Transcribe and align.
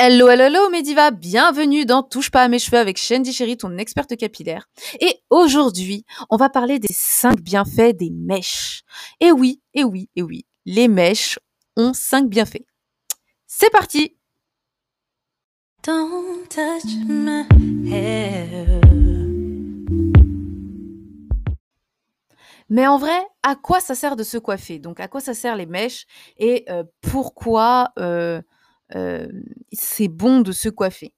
Hello, 0.00 0.28
hello, 0.28 0.44
hello, 0.44 0.70
Mediva, 0.70 1.10
bienvenue 1.10 1.84
dans 1.84 2.04
Touche 2.04 2.30
pas 2.30 2.42
à 2.42 2.48
mes 2.48 2.60
cheveux 2.60 2.78
avec 2.78 2.96
Shandy 2.98 3.32
Chéri, 3.32 3.56
ton 3.56 3.78
experte 3.78 4.16
capillaire. 4.16 4.68
Et 5.00 5.24
aujourd'hui, 5.28 6.04
on 6.30 6.36
va 6.36 6.48
parler 6.48 6.78
des 6.78 6.92
5 6.92 7.40
bienfaits 7.40 7.96
des 7.96 8.10
mèches. 8.10 8.84
Et 9.18 9.32
oui, 9.32 9.60
et 9.74 9.82
oui, 9.82 10.08
et 10.14 10.22
oui, 10.22 10.46
les 10.66 10.86
mèches 10.86 11.40
ont 11.76 11.92
5 11.92 12.28
bienfaits. 12.28 12.64
C'est 13.48 13.70
parti 13.70 14.16
Don't 15.82 16.46
touch 16.48 16.94
my 17.08 17.92
hair. 17.92 18.80
Mais 22.70 22.86
en 22.86 22.98
vrai, 22.98 23.18
à 23.42 23.56
quoi 23.56 23.80
ça 23.80 23.96
sert 23.96 24.14
de 24.14 24.22
se 24.22 24.38
coiffer? 24.38 24.78
Donc, 24.78 25.00
à 25.00 25.08
quoi 25.08 25.20
ça 25.20 25.34
sert 25.34 25.56
les 25.56 25.66
mèches? 25.66 26.06
Et 26.36 26.66
euh, 26.68 26.84
pourquoi 27.00 27.90
euh, 27.98 28.40
c'est 29.72 30.08
bon 30.08 30.40
de 30.40 30.52
se 30.52 30.68
coiffer 30.68 31.12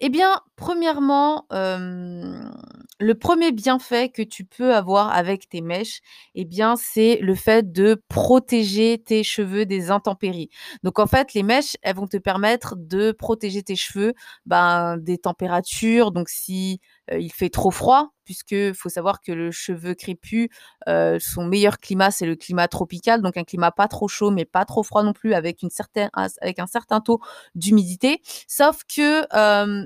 Eh 0.00 0.08
bien, 0.10 0.40
premièrement, 0.56 1.46
le 1.50 3.14
premier 3.14 3.52
bienfait 3.52 4.08
que 4.08 4.22
tu 4.22 4.44
peux 4.44 4.74
avoir 4.74 5.10
avec 5.14 5.48
tes 5.48 5.60
mèches, 5.60 6.00
eh 6.34 6.44
bien, 6.44 6.76
c'est 6.76 7.18
le 7.20 7.34
fait 7.34 7.72
de 7.72 8.02
protéger 8.08 8.98
tes 8.98 9.22
cheveux 9.24 9.66
des 9.66 9.90
intempéries. 9.90 10.48
Donc, 10.82 10.98
en 10.98 11.06
fait, 11.06 11.34
les 11.34 11.42
mèches, 11.42 11.76
elles 11.82 11.96
vont 11.96 12.06
te 12.06 12.16
permettre 12.16 12.76
de 12.76 13.12
protéger 13.12 13.62
tes 13.62 13.76
cheveux 13.76 14.14
ben, 14.46 14.96
des 14.98 15.18
températures. 15.18 16.12
Donc, 16.12 16.28
si 16.28 16.80
il 17.12 17.32
fait 17.32 17.50
trop 17.50 17.70
froid, 17.70 18.10
puisque 18.24 18.72
faut 18.72 18.88
savoir 18.88 19.20
que 19.20 19.32
le 19.32 19.50
cheveu 19.50 19.94
crépus, 19.94 20.48
son 20.86 21.44
meilleur 21.44 21.78
climat, 21.78 22.10
c'est 22.10 22.26
le 22.26 22.36
climat 22.36 22.68
tropical, 22.68 23.20
donc 23.22 23.36
un 23.36 23.44
climat 23.44 23.70
pas 23.70 23.88
trop 23.88 24.08
chaud, 24.08 24.30
mais 24.30 24.44
pas 24.44 24.64
trop 24.64 24.82
froid 24.82 25.02
non 25.02 25.12
plus, 25.12 25.34
avec, 25.34 25.62
une 25.62 25.70
certaine, 25.70 26.10
avec 26.14 26.58
un 26.58 26.66
certain 26.66 27.00
taux 27.00 27.20
d'humidité. 27.54 28.20
Sauf 28.48 28.80
que 28.84 29.26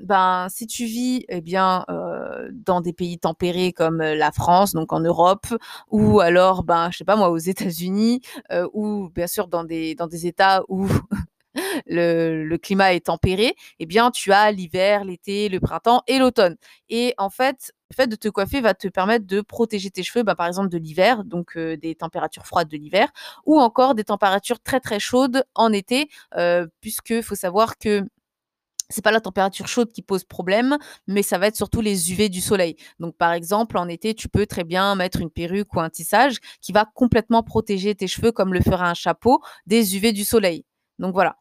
ben, 0.05 0.47
si 0.51 0.67
tu 0.67 0.85
vis 0.85 1.25
eh 1.29 1.41
bien, 1.41 1.85
dans 2.53 2.81
des 2.81 2.93
pays 2.93 3.19
tempérés 3.19 3.73
comme 3.73 3.99
la 3.99 4.31
France, 4.31 4.73
donc 4.73 4.93
en 4.93 5.01
Europe, 5.01 5.47
ou 5.91 6.21
alors, 6.21 6.63
ben, 6.63 6.91
je 6.93 6.99
sais 6.99 7.05
pas 7.05 7.17
moi, 7.17 7.31
aux 7.31 7.39
États-Unis, 7.39 8.21
ou 8.73 9.09
bien 9.15 9.27
sûr 9.27 9.49
dans 9.49 9.65
des, 9.65 9.95
dans 9.97 10.07
des 10.07 10.27
États 10.27 10.63
où 10.69 10.87
le, 11.87 12.57
climat 12.57 12.95
est 12.95 13.07
tempéré, 13.07 13.55
eh 13.79 13.87
bien, 13.87 14.11
tu 14.11 14.33
as 14.33 14.51
l'hiver, 14.53 15.05
l'été, 15.05 15.49
le 15.49 15.61
printemps 15.61 16.03
et 16.07 16.19
l'automne. 16.19 16.57
Et 16.89 17.15
en 17.19 17.31
fait, 17.31 17.73
le 17.91 17.95
fait 17.95 18.07
de 18.07 18.17
te 18.17 18.29
coiffer 18.29 18.61
va 18.61 18.75
te 18.75 18.89
permettre 18.89 19.27
de 19.27 19.41
protéger 19.41 19.91
tes 19.91 20.03
cheveux, 20.03 20.23
bah, 20.23 20.35
par 20.35 20.47
exemple 20.47 20.69
de 20.69 20.79
l'hiver, 20.79 21.25
donc 21.25 21.57
euh, 21.57 21.77
des 21.77 21.95
températures 21.95 22.47
froides 22.47 22.69
de 22.69 22.77
l'hiver, 22.77 23.09
ou 23.47 23.61
encore 23.61 23.95
des 23.95 24.05
températures 24.05 24.61
très 24.61 24.81
très 24.81 25.01
chaudes 25.01 25.45
en 25.55 25.73
été, 25.73 26.09
euh, 26.37 26.67
puisque 26.81 27.23
faut 27.23 27.35
savoir 27.35 27.79
que 27.79 28.05
c'est 28.91 29.03
pas 29.03 29.11
la 29.11 29.21
température 29.21 29.69
chaude 29.69 29.93
qui 29.93 30.03
pose 30.03 30.25
problème, 30.25 30.79
mais 31.07 31.23
ça 31.23 31.39
va 31.39 31.49
être 31.49 31.57
surtout 31.57 31.81
les 31.81 32.13
UV 32.13 32.29
du 32.29 32.41
soleil. 32.41 32.77
Donc, 32.99 33.17
par 33.17 33.33
exemple, 33.33 33.77
en 33.77 33.89
été, 33.89 34.15
tu 34.15 34.29
peux 34.29 34.47
très 34.47 34.65
bien 34.65 34.95
mettre 34.95 35.21
une 35.21 35.31
perruque 35.31 35.75
ou 35.75 35.81
un 35.81 35.91
tissage 35.91 36.39
qui 36.61 36.73
va 36.73 36.87
complètement 36.95 37.43
protéger 37.43 37.95
tes 37.95 38.07
cheveux, 38.07 38.33
comme 38.33 38.55
le 38.55 38.61
fera 38.61 38.89
un 38.89 38.95
chapeau, 38.95 39.43
des 39.67 39.97
UV 39.97 40.13
du 40.13 40.25
soleil. 40.25 40.65
Donc 40.99 41.15
voilà. 41.15 41.37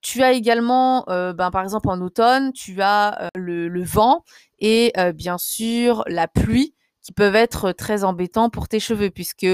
Tu 0.00 0.22
as 0.22 0.32
également, 0.32 1.08
euh, 1.10 1.32
ben, 1.32 1.50
par 1.52 1.62
exemple 1.62 1.88
en 1.88 2.00
automne, 2.00 2.52
tu 2.52 2.82
as 2.82 3.22
euh, 3.22 3.28
le, 3.36 3.82
vent 3.84 4.24
et 4.58 4.92
euh, 4.98 5.12
bien 5.12 5.38
sûr 5.38 6.02
la 6.08 6.26
pluie 6.26 6.74
qui 7.02 7.12
peuvent 7.12 7.36
être 7.36 7.72
très 7.72 8.04
embêtants 8.04 8.50
pour 8.50 8.68
tes 8.68 8.80
cheveux 8.80 9.10
puisque 9.10 9.46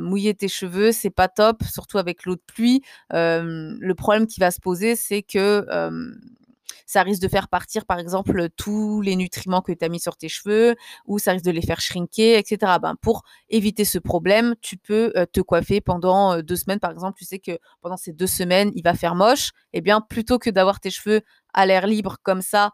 mouiller 0.00 0.34
tes 0.34 0.48
cheveux 0.48 0.90
c'est 0.90 1.10
pas 1.10 1.28
top 1.28 1.62
surtout 1.62 1.96
avec 1.98 2.24
l'eau 2.24 2.34
de 2.34 2.42
pluie 2.44 2.82
le 3.12 3.92
problème 3.92 4.26
qui 4.26 4.40
va 4.40 4.50
se 4.50 4.60
poser 4.60 4.96
c'est 4.96 5.22
que 5.22 5.64
ça 6.88 7.02
risque 7.02 7.20
de 7.20 7.28
faire 7.28 7.48
partir, 7.48 7.84
par 7.84 7.98
exemple, 7.98 8.48
tous 8.56 9.02
les 9.02 9.14
nutriments 9.14 9.60
que 9.60 9.72
tu 9.72 9.84
as 9.84 9.90
mis 9.90 10.00
sur 10.00 10.16
tes 10.16 10.30
cheveux, 10.30 10.74
ou 11.04 11.18
ça 11.18 11.32
risque 11.32 11.44
de 11.44 11.50
les 11.50 11.60
faire 11.60 11.80
shrinker, 11.82 12.38
etc. 12.38 12.72
Ben, 12.80 12.96
pour 13.02 13.24
éviter 13.50 13.84
ce 13.84 13.98
problème, 13.98 14.54
tu 14.62 14.78
peux 14.78 15.12
euh, 15.14 15.26
te 15.30 15.40
coiffer 15.40 15.82
pendant 15.82 16.32
euh, 16.32 16.42
deux 16.42 16.56
semaines, 16.56 16.80
par 16.80 16.90
exemple. 16.90 17.18
Tu 17.18 17.26
sais 17.26 17.38
que 17.40 17.58
pendant 17.82 17.98
ces 17.98 18.14
deux 18.14 18.26
semaines, 18.26 18.72
il 18.74 18.82
va 18.82 18.94
faire 18.94 19.14
moche. 19.14 19.50
Eh 19.74 19.82
bien, 19.82 20.00
plutôt 20.00 20.38
que 20.38 20.48
d'avoir 20.48 20.80
tes 20.80 20.90
cheveux 20.90 21.20
à 21.52 21.66
l'air 21.66 21.86
libre 21.86 22.16
comme 22.22 22.40
ça, 22.40 22.70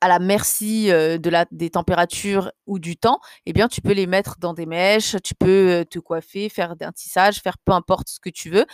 à 0.00 0.08
la 0.08 0.18
merci 0.18 0.90
euh, 0.90 1.18
des 1.50 1.70
températures 1.70 2.50
ou 2.66 2.78
du 2.78 2.96
temps, 2.96 3.20
eh 3.44 3.52
bien, 3.52 3.68
tu 3.68 3.82
peux 3.82 3.92
les 3.92 4.06
mettre 4.06 4.36
dans 4.38 4.54
des 4.54 4.64
mèches, 4.64 5.16
tu 5.22 5.34
peux 5.34 5.84
te 5.90 5.98
coiffer, 5.98 6.48
faire 6.48 6.74
un 6.80 6.92
tissage, 6.92 7.42
faire 7.42 7.58
peu 7.58 7.72
importe 7.72 8.08
ce 8.08 8.20
que 8.20 8.30
tu 8.30 8.48
veux, 8.48 8.64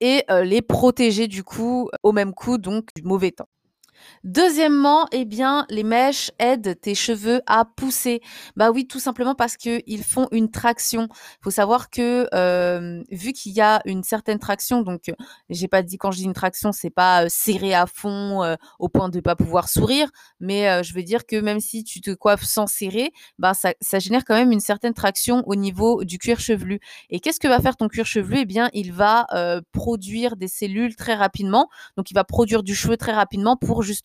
et 0.00 0.24
les 0.42 0.62
protéger 0.62 1.28
du 1.28 1.44
coup 1.44 1.90
au 2.02 2.12
même 2.12 2.32
coup 2.34 2.58
donc 2.58 2.88
du 2.96 3.02
mauvais 3.02 3.32
temps. 3.32 3.48
Deuxièmement, 4.24 5.06
eh 5.12 5.24
bien, 5.24 5.64
les 5.70 5.84
mèches 5.84 6.30
aident 6.38 6.78
tes 6.80 6.94
cheveux 6.94 7.40
à 7.46 7.64
pousser. 7.64 8.20
Bah 8.56 8.70
oui, 8.70 8.86
tout 8.86 9.00
simplement 9.00 9.34
parce 9.34 9.56
qu'ils 9.56 10.04
font 10.04 10.28
une 10.32 10.50
traction. 10.50 11.08
Il 11.12 11.44
faut 11.44 11.50
savoir 11.50 11.90
que 11.90 12.28
euh, 12.34 13.02
vu 13.10 13.32
qu'il 13.32 13.52
y 13.52 13.60
a 13.60 13.80
une 13.84 14.02
certaine 14.02 14.38
traction, 14.38 14.82
donc 14.82 15.12
j'ai 15.50 15.68
pas 15.68 15.82
dit 15.82 15.98
quand 15.98 16.10
je 16.10 16.18
dis 16.18 16.24
une 16.24 16.34
traction, 16.34 16.72
c'est 16.72 16.90
pas 16.90 17.24
euh, 17.24 17.26
serré 17.28 17.74
à 17.74 17.86
fond 17.86 18.42
euh, 18.42 18.56
au 18.78 18.88
point 18.88 19.08
de 19.08 19.20
pas 19.20 19.36
pouvoir 19.36 19.68
sourire, 19.68 20.10
mais 20.40 20.82
je 20.82 20.94
veux 20.94 21.02
dire 21.02 21.26
que 21.26 21.36
même 21.36 21.60
si 21.60 21.84
tu 21.84 22.00
te 22.00 22.10
coiffes 22.10 22.44
sans 22.44 22.66
serrer, 22.66 23.12
bah 23.38 23.54
ça, 23.54 23.72
ça 23.80 23.98
génère 23.98 24.24
quand 24.24 24.34
même 24.34 24.52
une 24.52 24.60
certaine 24.60 24.94
traction 24.94 25.42
au 25.46 25.54
niveau 25.54 26.04
du 26.04 26.18
cuir 26.18 26.40
chevelu. 26.40 26.80
Et 27.10 27.20
qu'est-ce 27.20 27.40
que 27.40 27.48
va 27.48 27.60
faire 27.60 27.76
ton 27.76 27.88
cuir 27.88 28.06
chevelu? 28.06 28.40
Eh 28.40 28.44
bien, 28.44 28.68
il 28.72 28.92
va 28.92 29.26
produire 29.72 30.36
des 30.36 30.48
cellules 30.48 30.96
très 30.96 31.14
rapidement. 31.14 31.68
Donc, 31.96 32.10
il 32.10 32.14
va 32.14 32.24
produire 32.24 32.62
du 32.62 32.74
cheveu 32.74 32.96
très 32.96 33.12
rapidement 33.12 33.56
pour 33.56 33.82
justement 33.82 33.97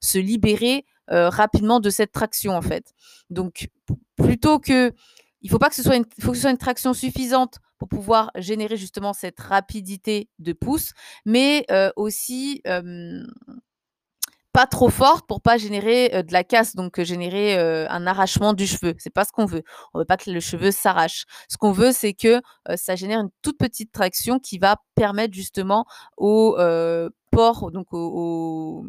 se 0.00 0.18
libérer 0.18 0.84
euh, 1.10 1.28
rapidement 1.28 1.80
de 1.80 1.90
cette 1.90 2.12
traction 2.12 2.56
en 2.56 2.62
fait. 2.62 2.92
Donc 3.30 3.68
plutôt 4.16 4.58
que 4.58 4.92
il 5.40 5.50
faut 5.50 5.58
pas 5.58 5.68
que 5.68 5.74
ce 5.74 5.82
soit 5.82 5.96
une, 5.96 6.56
traction 6.56 6.94
suffisante 6.94 7.58
pour 7.78 7.88
pouvoir 7.88 8.30
générer 8.36 8.76
justement 8.76 9.12
cette 9.12 9.40
rapidité 9.40 10.28
de 10.38 10.52
pouce, 10.52 10.92
mais 11.26 11.64
euh, 11.72 11.90
aussi 11.96 12.62
pas 14.52 14.66
trop 14.66 14.90
forte 14.90 15.26
pour 15.26 15.40
pas 15.40 15.56
générer 15.58 16.14
euh, 16.14 16.22
de 16.22 16.32
la 16.32 16.44
casse, 16.44 16.76
donc 16.76 17.00
générer 17.02 17.58
un 17.88 18.06
arrachement 18.06 18.52
du 18.52 18.66
cheveu. 18.66 18.94
C'est 18.98 19.12
pas 19.12 19.24
ce 19.24 19.32
qu'on 19.32 19.46
veut. 19.46 19.62
On 19.94 19.98
veut 19.98 20.04
pas 20.04 20.16
que 20.16 20.30
le 20.30 20.40
cheveu 20.40 20.70
s'arrache. 20.70 21.24
Ce 21.48 21.56
qu'on 21.56 21.72
veut, 21.72 21.92
c'est 21.92 22.14
que 22.14 22.40
ça 22.76 22.96
génère 22.96 23.20
une 23.20 23.30
toute 23.42 23.58
petite 23.58 23.92
traction 23.92 24.38
qui 24.38 24.58
va 24.58 24.76
permettre 24.94 25.34
justement 25.34 25.86
au 26.16 26.56
pores, 27.30 27.70
donc 27.70 27.92
au, 27.92 28.84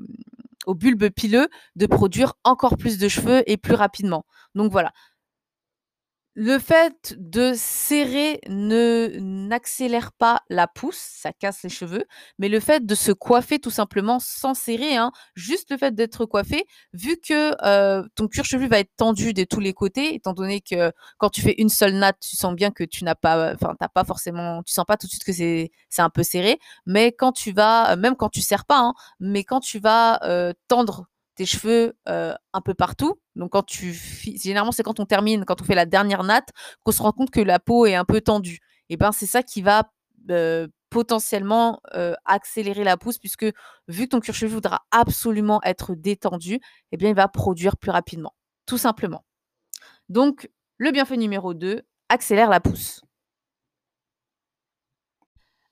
au 0.66 0.76
bulbe 0.76 1.10
pileux 1.10 1.48
de 1.76 1.86
produire 1.86 2.34
encore 2.44 2.78
plus 2.78 2.98
de 2.98 3.08
cheveux 3.08 3.44
et 3.50 3.58
plus 3.58 3.76
rapidement. 3.76 4.26
Donc 4.56 4.72
voilà, 4.72 4.92
le 6.36 6.58
fait 6.58 7.16
de 7.18 7.54
serrer 7.56 8.40
ne 8.48 9.18
n'accélère 9.20 10.12
pas 10.14 10.42
la 10.50 10.68
pousse, 10.68 10.98
ça 10.98 11.32
casse 11.32 11.62
les 11.64 11.70
cheveux, 11.70 12.06
mais 12.40 12.50
le 12.50 12.60
fait 12.60 12.86
de 12.86 12.96
se 12.96 13.12
coiffer 13.12 13.60
tout 13.60 13.70
simplement 13.70 14.20
sans 14.20 14.56
serrer, 14.56 14.96
hein, 14.96 15.12
juste 15.36 15.70
le 15.70 15.78
fait 15.78 15.94
d'être 15.94 16.26
coiffé, 16.26 16.66
vu 16.94 17.18
que 17.18 17.54
euh, 17.66 18.04
ton 18.16 18.28
cuir 18.28 18.46
chevelu 18.46 18.68
va 18.68 18.80
être 18.80 18.92
tendu 18.98 19.34
de 19.34 19.44
tous 19.44 19.60
les 19.60 19.74
côtés, 19.74 20.16
étant 20.16 20.34
donné 20.34 20.62
que 20.62 20.92
quand 21.20 21.30
tu 21.30 21.42
fais 21.42 21.56
une 21.60 21.70
seule 21.70 21.94
natte, 21.94 22.18
tu 22.20 22.36
sens 22.36 22.56
bien 22.56 22.72
que 22.72 22.84
tu 22.84 23.04
n'as 23.04 23.16
pas, 23.16 23.54
enfin 23.54 23.76
t'as 23.80 23.88
pas 23.90 24.04
forcément, 24.04 24.64
tu 24.64 24.74
sens 24.74 24.86
pas 24.86 24.98
tout 24.98 25.06
de 25.08 25.12
suite 25.12 25.24
que 25.24 25.34
c'est 25.34 25.72
c'est 25.90 26.02
un 26.02 26.10
peu 26.10 26.24
serré, 26.24 26.58
mais 26.88 27.12
quand 27.12 27.32
tu 27.32 27.52
vas, 27.52 27.96
même 27.96 28.16
quand 28.16 28.30
tu 28.30 28.42
serres 28.42 28.66
pas, 28.66 28.80
hein, 28.80 28.94
mais 29.20 29.44
quand 29.44 29.60
tu 29.60 29.80
vas 29.80 30.20
euh, 30.24 30.54
tendre 30.68 31.06
tes 31.36 31.46
cheveux 31.46 31.94
euh, 32.08 32.34
un 32.54 32.62
peu 32.62 32.74
partout. 32.74 33.20
Donc 33.36 33.52
quand 33.52 33.64
tu 33.64 33.94
généralement 33.94 34.72
c'est 34.72 34.84
quand 34.84 35.00
on 35.00 35.06
termine, 35.06 35.46
quand 35.46 35.62
on 35.62 35.66
fait 35.66 35.76
la 35.76 35.86
dernière 35.86 36.24
natte, 36.24 36.50
qu'on 36.84 36.92
se 36.92 37.02
rend 37.02 37.12
compte 37.12 37.32
que 37.32 37.42
la 37.42 37.60
peau 37.60 37.86
est 37.86 37.96
un 37.96 38.06
peu 38.06 38.22
tendue. 38.22 38.60
Et 38.90 38.98
ben 38.98 39.12
c'est 39.12 39.26
ça 39.26 39.44
qui 39.44 39.62
va 39.62 39.90
euh, 40.30 40.68
potentiellement 40.90 41.82
euh, 41.96 42.14
accélérer 42.26 42.84
la 42.84 42.98
pousse 42.98 43.18
puisque 43.18 43.46
vu 43.88 44.04
que 44.04 44.10
ton 44.10 44.20
cuir 44.20 44.36
chevelu 44.36 44.54
voudra 44.54 44.86
absolument 44.92 45.60
être 45.64 45.96
détendu, 45.96 46.60
eh 46.92 46.98
bien 46.98 47.10
il 47.10 47.16
va 47.16 47.28
produire 47.28 47.78
plus 47.78 47.92
rapidement, 47.92 48.34
tout 48.68 48.78
simplement. 48.78 49.26
Donc 50.10 50.50
le 50.78 50.92
bienfait 50.92 51.18
numéro 51.18 51.54
2, 51.54 51.82
accélère 52.10 52.50
la 52.50 52.60
pousse. 52.60 53.02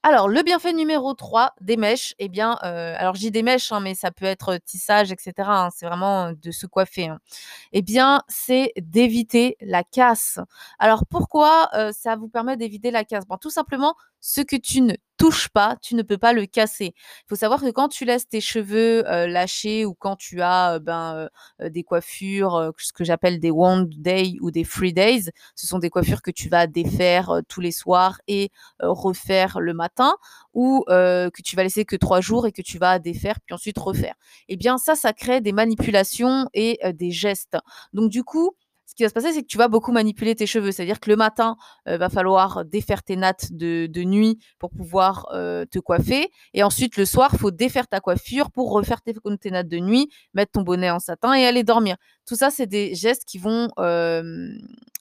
Alors, 0.04 0.28
le 0.28 0.42
bienfait 0.42 0.74
numéro 0.74 1.14
3 1.14 1.54
des 1.62 1.78
mèches, 1.78 2.16
eh 2.18 2.28
bien, 2.28 2.58
euh, 2.64 2.96
alors 2.98 3.14
j'ai 3.14 3.30
des 3.30 3.44
mèches, 3.44 3.72
hein, 3.72 3.80
mais 3.82 3.94
ça 3.94 4.10
peut 4.10 4.26
être 4.26 4.58
tissage, 4.58 5.12
etc. 5.12 5.66
Hein, 5.66 5.70
c'est 5.76 5.86
vraiment 5.86 6.32
de 6.34 6.50
se 6.52 6.66
coiffer. 6.66 7.08
Hein. 7.08 7.20
Eh 7.74 7.82
bien, 7.84 8.24
c'est 8.28 8.74
d'éviter 8.78 9.58
la 9.62 9.84
casse. 9.84 10.40
Alors, 10.80 11.06
pourquoi 11.08 11.70
ça 11.94 12.16
vous 12.16 12.30
permet 12.30 12.58
d'éviter 12.58 12.90
la 12.92 13.04
casse? 13.06 13.28
Bon, 13.28 13.38
Tout 13.38 13.52
simplement, 13.52 13.96
ce 14.22 14.42
que 14.42 14.56
tu 14.56 14.82
ne 14.82 14.96
touches 15.18 15.50
pas, 15.50 15.78
tu 15.82 15.94
ne 15.96 16.02
peux 16.02 16.18
pas 16.18 16.34
le 16.34 16.48
casser. 16.48 16.94
Il 16.96 17.26
faut 17.30 17.36
savoir 17.36 17.62
que 17.62 17.70
quand 17.70 17.90
tu 17.90 18.06
laisses 18.06 18.28
tes 18.28 18.42
cheveux 18.42 19.08
euh, 19.08 19.28
lâchés 19.28 19.86
ou 19.86 19.94
quand 19.94 20.16
tu 20.16 20.42
as 20.42 20.76
euh, 20.76 20.80
ben, 20.80 21.30
euh, 21.62 21.70
des 21.70 21.84
coiffures, 21.84 22.72
ce 22.80 22.92
que 22.92 23.04
j'appelle 23.04 23.40
des 23.40 23.52
one 23.52 23.88
day 23.90 24.38
ou 24.42 24.50
des 24.50 24.64
free 24.64 24.94
days, 24.94 25.30
ce 25.56 25.68
sont 25.68 25.78
des 25.78 25.92
coiffures 25.92 26.24
que 26.24 26.32
tu 26.32 26.50
vas 26.50 26.66
défaire 26.66 27.42
tous 27.48 27.62
les 27.62 27.72
soirs 27.72 28.20
et 28.28 28.50
refaire 28.80 29.60
le 29.60 29.74
matin, 29.74 30.16
ou 30.54 30.84
que 30.88 31.42
tu 31.44 31.56
vas 31.56 31.64
laisser 31.64 31.86
que 31.86 31.96
trois 31.96 32.22
jours 32.22 32.48
et 32.48 32.52
que 32.52 32.62
tu 32.62 32.78
vas 32.78 32.98
défaire 33.00 33.40
puis 33.46 33.54
ensuite 33.54 33.78
refaire. 33.78 34.16
Eh 34.48 34.58
bien 34.58 34.78
ça, 34.78 34.96
ça 34.96 35.14
crée 35.14 35.42
des 35.42 35.52
manipulations 35.52 36.48
et 36.54 36.80
des 36.94 37.12
gestes. 37.12 37.58
Donc 37.94 38.10
du 38.10 38.24
coup, 38.24 38.56
ce 38.92 38.96
qui 38.96 39.04
va 39.04 39.10
se 39.10 39.14
passer, 39.14 39.32
c'est 39.32 39.42
que 39.42 39.48
tu 39.48 39.58
vas 39.58 39.70
beaucoup 39.70 39.94
manipuler 39.94 40.36
tes 40.36 40.46
cheveux. 40.46 40.74
C'est-à-dire 40.74 41.00
que 41.00 41.10
le 41.10 41.16
matin, 41.16 41.56
il 41.86 41.94
euh, 41.94 41.98
va 41.98 42.10
falloir 42.10 42.66
défaire 42.66 43.04
tes 43.04 43.16
nattes 43.16 43.54
de, 43.54 43.88
nuit 44.04 44.38
pour 44.60 44.70
pouvoir 44.70 45.30
euh, 45.34 45.64
te 45.64 45.80
coiffer. 45.80 46.30
Et 46.54 46.62
ensuite, 46.62 46.98
le 46.98 47.06
soir, 47.06 47.30
il 47.32 47.40
faut 47.40 47.52
défaire 47.52 47.88
ta 47.88 48.02
coiffure 48.02 48.52
pour 48.52 48.70
refaire 48.70 49.02
tes, 49.02 49.14
tes, 49.40 49.50
nattes 49.50 49.70
de 49.70 49.80
nuit, 49.80 50.10
mettre 50.34 50.52
ton 50.52 50.64
bonnet 50.64 50.92
en 50.92 51.00
satin 51.00 51.34
et 51.34 51.46
aller 51.46 51.64
dormir. 51.64 51.96
Tout 52.28 52.36
ça, 52.36 52.50
c'est 52.50 52.68
des 52.68 52.94
gestes 52.94 53.24
qui 53.26 53.38
vont 53.38 53.70
euh, 53.80 54.50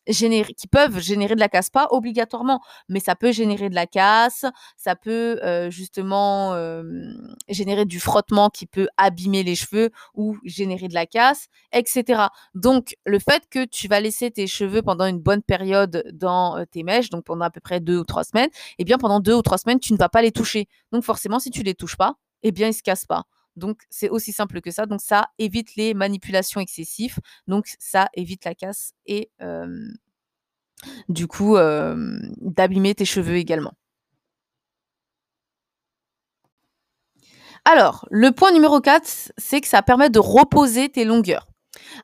générer, 0.07 0.55
qui 0.55 0.67
peuvent 0.67 0.99
générer 0.99 1.35
de 1.35 1.41
la 1.41 1.49
casse, 1.49 1.71
pas 1.71 1.89
obligatoirement, 1.91 2.61
mais 2.89 3.01
ça 3.01 3.15
peut 3.15 3.33
générer 3.33 3.69
de 3.69 3.75
la 3.75 3.87
casse, 3.87 4.45
ça 4.77 4.97
peut 4.97 5.41
justement 5.71 6.55
générer 7.49 7.85
du 7.85 8.01
frottement 8.01 8.51
qui 8.51 8.67
peut 8.67 8.89
abîmer 8.97 9.43
les 9.43 9.55
cheveux 9.55 9.91
ou 10.15 10.37
générer 10.45 10.89
de 10.89 10.95
la 10.95 11.07
casse, 11.07 11.47
etc. 11.73 12.23
Donc, 12.55 12.95
le 13.05 13.19
fait 13.19 13.45
que 13.51 13.65
tu 13.65 13.89
vas 13.89 14.01
laisser 14.01 14.31
tes 14.31 14.47
cheveux 14.47 14.83
pendant 14.83 15.07
une 15.07 15.21
bonne 15.21 15.43
période 15.43 16.05
dans 16.13 16.65
tes 16.71 16.83
mèches, 16.83 17.11
donc 17.11 17.25
pendant 17.25 17.45
à 17.45 17.51
peu 17.51 17.61
près 17.61 17.81
deux 17.81 17.99
ou 17.99 18.05
trois 18.05 18.25
semaines, 18.25 18.51
eh 18.79 18.85
bien, 18.85 18.99
pendant 18.99 19.21
deux 19.21 19.35
ou 19.35 19.43
trois 19.43 19.59
semaines, 19.59 19.81
tu 19.81 19.93
ne 19.93 19.99
vas 19.99 20.09
pas 20.09 20.23
les 20.23 20.33
toucher. 20.33 20.69
Donc, 20.93 21.05
forcément, 21.05 21.39
si 21.39 21.51
tu 21.51 21.63
les 21.63 21.75
touches 21.75 21.97
pas, 21.97 22.15
eh 22.43 22.53
bien, 22.53 22.69
ils 22.69 22.75
se 22.75 22.83
cassent 22.83 23.07
pas. 23.07 23.25
Donc, 23.61 23.83
c'est 23.91 24.09
aussi 24.09 24.33
simple 24.33 24.61
que 24.61 24.73
ça. 24.73 24.87
Donc, 24.87 25.01
ça 25.01 25.29
évite 25.39 25.77
les 25.77 25.95
manipulations 25.95 26.61
excessives. 26.61 27.19
Donc, 27.47 27.67
ça 27.79 28.09
évite 28.15 28.45
la 28.45 28.57
casse 28.57 28.95
et 29.07 29.31
du 31.09 31.27
coup, 31.29 31.57
d'abîmer 32.41 32.95
tes 32.95 33.05
cheveux 33.05 33.37
également. 33.37 33.75
Alors, 37.67 38.09
le 38.11 38.33
point 38.33 38.53
numéro 38.53 38.81
4, 38.81 39.33
c'est 39.37 39.61
que 39.61 39.69
ça 39.69 39.83
permet 39.83 40.09
de 40.09 40.19
reposer 40.19 40.89
tes 40.89 41.05
longueurs. 41.05 41.47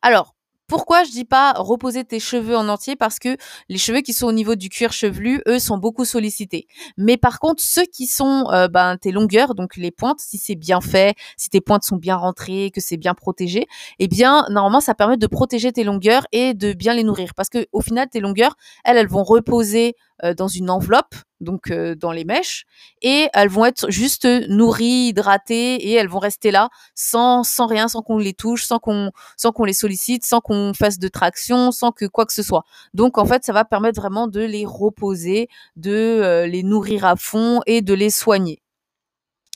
Alors, 0.02 0.35
pourquoi 0.66 1.04
je 1.04 1.10
dis 1.10 1.24
pas 1.24 1.52
reposer 1.52 2.04
tes 2.04 2.20
cheveux 2.20 2.56
en 2.56 2.68
entier? 2.68 2.96
Parce 2.96 3.18
que 3.18 3.36
les 3.68 3.78
cheveux 3.78 4.00
qui 4.00 4.12
sont 4.12 4.26
au 4.26 4.32
niveau 4.32 4.54
du 4.54 4.68
cuir 4.68 4.92
chevelu, 4.92 5.42
eux, 5.48 5.58
sont 5.58 5.78
beaucoup 5.78 6.04
sollicités. 6.04 6.66
Mais 6.96 7.16
par 7.16 7.38
contre, 7.38 7.62
ceux 7.62 7.84
qui 7.84 8.06
sont 8.06 8.46
euh, 8.52 8.68
ben, 8.68 8.96
tes 8.96 9.12
longueurs, 9.12 9.54
donc 9.54 9.76
les 9.76 9.90
pointes, 9.90 10.20
si 10.20 10.38
c'est 10.38 10.54
bien 10.56 10.80
fait, 10.80 11.14
si 11.36 11.50
tes 11.50 11.60
pointes 11.60 11.84
sont 11.84 11.96
bien 11.96 12.16
rentrées, 12.16 12.70
que 12.74 12.80
c'est 12.80 12.96
bien 12.96 13.14
protégé, 13.14 13.66
eh 13.98 14.08
bien, 14.08 14.46
normalement, 14.50 14.80
ça 14.80 14.94
permet 14.94 15.16
de 15.16 15.26
protéger 15.26 15.72
tes 15.72 15.84
longueurs 15.84 16.26
et 16.32 16.54
de 16.54 16.72
bien 16.72 16.94
les 16.94 17.04
nourrir. 17.04 17.34
Parce 17.34 17.48
que 17.48 17.66
au 17.72 17.80
final, 17.80 18.08
tes 18.08 18.20
longueurs, 18.20 18.56
elles, 18.84 18.96
elles 18.96 19.08
vont 19.08 19.24
reposer 19.24 19.94
dans 20.36 20.48
une 20.48 20.70
enveloppe, 20.70 21.14
donc 21.40 21.70
euh, 21.70 21.94
dans 21.94 22.12
les 22.12 22.24
mèches, 22.24 22.64
et 23.02 23.28
elles 23.34 23.48
vont 23.48 23.64
être 23.64 23.90
juste 23.90 24.24
nourries, 24.48 25.08
hydratées, 25.08 25.76
et 25.76 25.92
elles 25.92 26.08
vont 26.08 26.18
rester 26.18 26.50
là 26.50 26.68
sans, 26.94 27.42
sans 27.42 27.66
rien, 27.66 27.88
sans 27.88 28.02
qu'on 28.02 28.18
les 28.18 28.34
touche, 28.34 28.64
sans 28.64 28.78
qu'on 28.78 29.10
sans 29.36 29.52
qu'on 29.52 29.64
les 29.64 29.72
sollicite, 29.72 30.24
sans 30.24 30.40
qu'on 30.40 30.72
fasse 30.74 30.98
de 30.98 31.08
traction, 31.08 31.72
sans 31.72 31.92
que 31.92 32.06
quoi 32.06 32.26
que 32.26 32.32
ce 32.32 32.42
soit. 32.42 32.64
Donc 32.94 33.18
en 33.18 33.26
fait, 33.26 33.44
ça 33.44 33.52
va 33.52 33.64
permettre 33.64 34.00
vraiment 34.00 34.26
de 34.28 34.40
les 34.40 34.64
reposer, 34.66 35.48
de 35.76 35.92
euh, 35.92 36.46
les 36.46 36.62
nourrir 36.62 37.04
à 37.04 37.16
fond 37.16 37.60
et 37.66 37.82
de 37.82 37.94
les 37.94 38.10
soigner. 38.10 38.62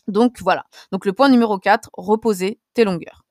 Donc 0.08 0.40
voilà. 0.40 0.64
Donc 0.92 1.06
le 1.06 1.12
point 1.12 1.28
numéro 1.28 1.58
4, 1.58 1.90
reposer 1.94 2.58
tes 2.74 2.84
longueurs. 2.84 3.24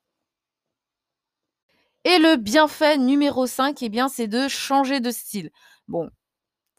Et 2.06 2.18
le 2.18 2.38
bienfait 2.38 2.98
numéro 2.98 3.46
5, 3.46 3.82
eh 3.84 3.90
bien, 3.90 4.08
c'est 4.08 4.28
de 4.28 4.48
changer 4.48 5.00
de 5.02 5.12
style. 5.12 5.52
Bon, 5.88 6.10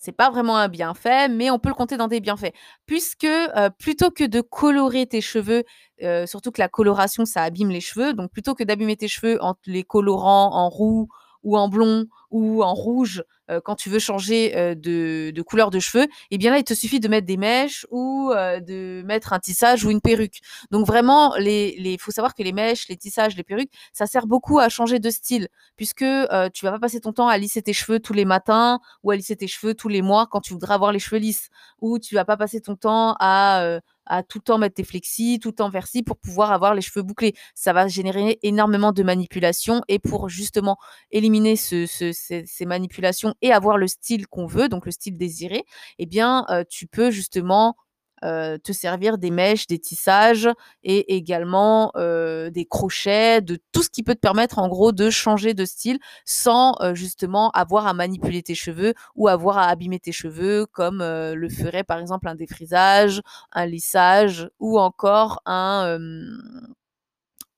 c'est 0.01 0.13
pas 0.13 0.31
vraiment 0.31 0.57
un 0.57 0.69
bienfait, 0.69 1.29
mais 1.29 1.51
on 1.51 1.59
peut 1.59 1.69
le 1.69 1.75
compter 1.75 1.97
dans 1.99 2.09
des 2.09 2.21
bienfaits. 2.21 2.53
Puisque 2.87 3.25
euh, 3.25 3.69
plutôt 3.79 4.11
que 4.11 4.25
de 4.25 4.41
colorer 4.41 5.07
tes 5.07 5.21
cheveux, 5.21 5.63
euh, 6.03 6.27
surtout 6.27 6.51
que 6.51 6.61
la 6.61 6.69
coloration, 6.69 7.27
ça 7.27 7.43
abîme 7.43 7.69
les 7.71 7.83
cheveux, 7.83 8.15
donc 8.15 8.33
plutôt 8.33 8.55
que 8.55 8.65
d'abîmer 8.65 8.97
tes 8.97 9.09
cheveux 9.09 9.39
en 9.43 9.55
les 9.67 9.85
colorant 9.85 10.55
en 10.55 10.69
roux 10.71 11.09
ou 11.43 11.57
en 11.57 11.69
blond 11.69 12.07
ou 12.31 12.63
en 12.63 12.75
rouge 12.75 13.25
euh, 13.51 13.61
quand 13.63 13.75
tu 13.75 13.91
veux 13.91 13.99
changer 13.99 14.57
euh, 14.57 14.75
de, 14.75 15.43
couleur 15.43 15.71
de 15.71 15.81
cheveux, 15.81 16.07
eh 16.31 16.39
bien 16.39 16.53
là, 16.53 16.59
il 16.59 16.65
te 16.65 16.75
suffit 16.75 17.01
de 17.01 17.09
mettre 17.09 17.27
des 17.27 17.37
mèches 17.37 17.87
ou 17.91 18.31
euh, 18.31 18.61
de 18.61 19.03
mettre 19.05 19.33
un 19.33 19.41
tissage 19.41 19.85
ou 19.85 19.91
une 19.91 20.01
perruque. 20.01 20.41
Donc 20.71 20.87
vraiment, 20.87 21.35
les, 21.37 21.77
les, 21.79 21.99
faut 21.99 22.13
savoir 22.13 22.35
que 22.35 22.43
les 22.43 22.53
mèches, 22.53 22.89
les 22.89 22.97
tissages, 22.97 23.37
les 23.37 23.43
perruques, 23.43 23.73
ça 23.93 24.07
sert 24.07 24.27
beaucoup 24.27 24.59
à 24.61 24.69
changer 24.69 25.01
de 25.01 25.11
style, 25.11 25.49
puisque 25.77 26.05
tu 26.53 26.65
vas 26.65 26.73
pas 26.73 26.79
passer 26.79 27.01
ton 27.01 27.13
temps 27.13 27.29
à 27.29 27.39
lisser 27.39 27.63
tes 27.63 27.73
cheveux 27.73 27.99
tous 27.99 28.13
les 28.13 28.25
matins 28.25 28.81
ou 29.03 29.11
à 29.11 29.17
lisser 29.17 29.37
tes 29.37 29.49
cheveux 29.49 29.75
tous 29.75 29.89
les 29.89 30.03
mois 30.03 30.27
quand 30.31 30.41
tu 30.41 30.53
voudras 30.53 30.75
avoir 30.75 30.93
les 30.93 30.99
cheveux 30.99 31.21
lisses, 31.21 31.49
ou 31.81 31.99
tu 31.99 32.15
vas 32.15 32.25
pas 32.25 32.37
passer 32.37 32.61
ton 32.61 32.77
temps 32.77 33.17
à 33.19 33.81
à 34.11 34.23
tout 34.25 34.39
le 34.39 34.43
temps 34.43 34.59
mettre 34.59 34.75
tes 34.75 34.85
flexis, 34.85 35.39
tout 35.41 35.51
le 35.51 35.55
temps 35.55 35.71
versi 35.71 36.03
pour 36.03 36.19
pouvoir 36.19 36.53
avoir 36.53 36.75
les 36.75 36.83
cheveux 36.83 37.03
bouclés. 37.03 37.35
Ça 37.55 37.73
va 37.73 37.87
générer 37.89 38.39
énormément 38.43 38.93
de 38.93 39.03
manipulations 39.03 39.83
et 39.89 39.99
pour 39.99 40.29
justement 40.29 40.77
éliminer 41.13 41.57
ce, 41.57 41.87
ces, 41.87 42.67
manipulations 42.67 43.35
et 43.41 43.53
avoir 43.53 43.79
le 43.79 43.87
style 43.87 44.27
qu'on 44.27 44.47
veut, 44.47 44.69
donc 44.69 44.85
le 44.85 44.93
style 44.93 45.17
désiré, 45.17 45.65
eh 45.99 46.07
bien, 46.07 46.45
euh, 46.51 46.65
tu 46.69 46.87
peux 46.87 47.11
justement 47.11 47.77
euh, 48.25 48.59
te 48.59 48.73
servir 48.73 49.19
des 49.19 49.31
mèches, 49.31 49.67
des 49.67 49.79
tissages 49.79 50.49
et 50.83 51.17
également 51.17 51.93
euh, 51.97 52.51
des 52.51 52.67
crochets, 52.67 53.41
de 53.41 53.59
tout 53.73 53.83
ce 53.83 53.91
qui 53.91 54.03
peut 54.03 54.15
te 54.15 54.21
permettre 54.21 54.59
en 54.59 54.69
gros 54.69 54.93
de 54.93 55.11
changer 55.11 55.55
de 55.55 55.65
style 55.65 55.99
sans 56.25 56.75
euh, 56.81 56.95
justement 56.95 57.51
avoir 57.53 57.87
à 57.87 57.95
manipuler 57.95 58.43
tes 58.43 58.55
cheveux 58.55 58.95
ou 59.15 59.29
avoir 59.29 59.59
à 59.59 59.67
abîmer 59.69 60.01
tes 60.01 60.13
cheveux 60.13 60.67
comme 60.67 60.99
le 61.01 61.49
ferait 61.49 61.85
par 61.85 61.99
exemple 61.99 62.29
un 62.29 62.35
défrisage, 62.35 63.21
un 63.53 63.67
lissage 63.67 64.49
ou 64.59 64.79
encore 64.79 65.41
un, 65.47 65.99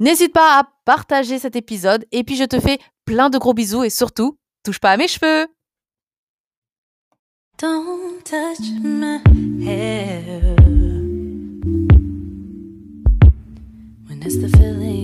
N'hésite 0.00 0.32
pas 0.32 0.58
à 0.58 0.64
partager 0.84 1.38
cet 1.38 1.54
épisode 1.56 2.04
et 2.12 2.24
puis 2.24 2.36
je 2.36 2.44
te 2.44 2.60
fais 2.60 2.78
plein 3.04 3.30
de 3.30 3.38
gros 3.38 3.54
bisous 3.54 3.84
et 3.84 3.90
surtout, 3.90 4.38
touche 4.64 4.80
pas 4.80 4.92
à 4.92 4.96
mes 4.96 5.08
cheveux. 5.08 5.46
Don't 7.58 8.22
touch 8.24 8.70
my 8.82 9.20
hair. 9.64 10.56
When 14.08 14.20
the 14.20 14.48
feeling 14.56 15.01